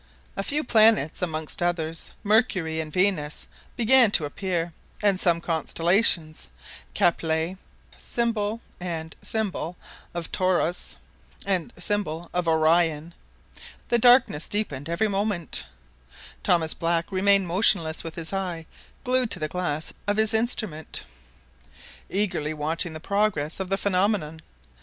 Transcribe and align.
A 0.35 0.41
few 0.41 0.63
planets, 0.63 1.21
amongst 1.21 1.59
t 1.59 1.65
others 1.65 2.09
Mercury 2.23 2.79
and 2.79 2.91
Venus, 2.91 3.47
began 3.75 4.09
to 4.09 4.25
appear, 4.25 4.73
and 4.99 5.19
some 5.19 5.39
constellations—Caplet, 5.39 7.59
[symbol] 7.99 8.61
and 8.79 9.15
[symbol] 9.21 9.77
of 10.15 10.31
Taurus, 10.31 10.97
and 11.45 11.71
[symbol] 11.77 12.31
of 12.33 12.47
Orion. 12.47 13.13
The 13.89 13.99
darkness 13.99 14.49
deepened 14.49 14.89
every 14.89 15.07
moment. 15.07 15.65
Thomas 16.41 16.73
Black 16.73 17.11
remained 17.11 17.45
motionless 17.45 18.03
with 18.03 18.15
his 18.15 18.33
eye 18.33 18.65
glued 19.03 19.29
to 19.29 19.37
the 19.39 19.47
glass 19.47 19.93
of 20.07 20.17
his 20.17 20.33
instrument, 20.33 21.03
eagerly 22.09 22.55
watching 22.55 22.93
the 22.93 22.99
progress 22.99 23.59
of 23.59 23.69
the 23.69 23.77
phenomenon. 23.77 24.39